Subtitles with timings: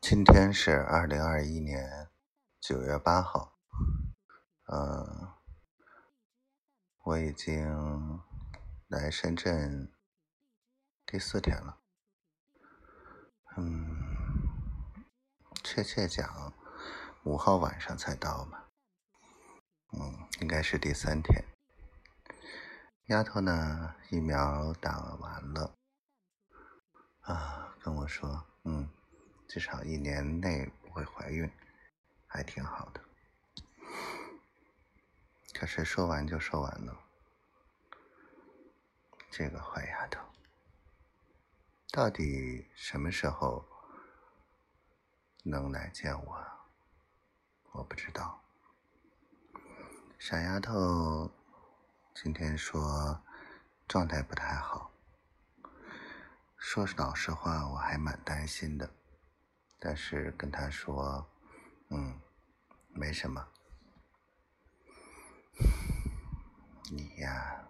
[0.00, 2.08] 今天是二零二一年
[2.60, 3.58] 九月八号，
[4.66, 5.34] 嗯，
[7.02, 8.22] 我已经
[8.86, 9.92] 来深圳
[11.04, 11.80] 第四天了，
[13.56, 13.96] 嗯，
[15.64, 16.54] 确切讲
[17.24, 18.68] 五号晚上才到吧，
[19.92, 21.44] 嗯，应该是第三天。
[23.06, 25.74] 丫头呢，疫苗打完了，
[27.22, 28.46] 啊，跟我说，
[29.48, 31.50] 至少一年内不会怀孕，
[32.26, 33.00] 还挺好的。
[35.54, 37.00] 可是说完就说完了，
[39.30, 40.20] 这个坏丫头，
[41.90, 43.64] 到底什么时候
[45.42, 46.46] 能来见我？
[47.72, 48.44] 我不知道。
[50.18, 51.30] 傻丫头
[52.14, 53.22] 今天说
[53.88, 54.92] 状态不太好，
[56.56, 58.90] 说老实话，我还蛮担心的。
[59.78, 61.30] 但是跟他说，
[61.90, 62.20] 嗯，
[62.88, 63.48] 没什么。
[66.90, 67.68] 你呀，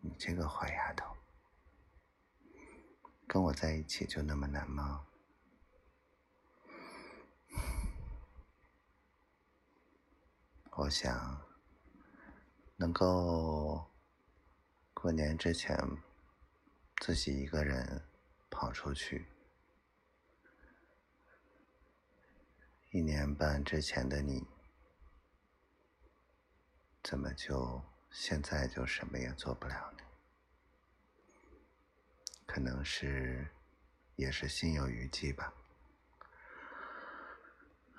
[0.00, 1.16] 你这个坏丫头，
[3.26, 5.06] 跟我在一起就那么难吗？
[10.76, 11.40] 我想
[12.76, 13.90] 能够
[14.94, 15.76] 过年之前
[17.00, 18.08] 自己一个人
[18.50, 19.31] 跑出去。
[22.92, 24.46] 一年半之前的你，
[27.02, 30.04] 怎么就现在就什么也做不了呢？
[32.44, 33.48] 可能是，
[34.16, 35.54] 也是心有余悸吧。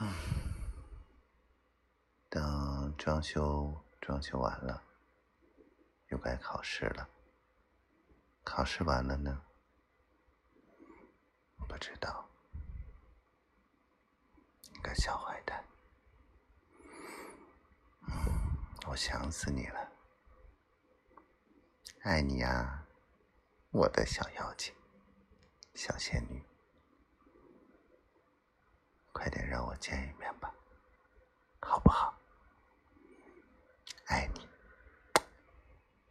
[0.00, 0.10] 嗯，
[2.30, 4.82] 等装修装修完了，
[6.08, 7.06] 又该考试了。
[8.42, 9.42] 考试完了呢？
[11.68, 12.27] 不知道。
[14.98, 15.64] 小坏蛋，
[18.88, 19.92] 我想死你了，
[22.02, 22.84] 爱你呀，
[23.70, 24.74] 我的小妖精，
[25.72, 26.42] 小仙女，
[29.12, 30.52] 快点让我见一面吧，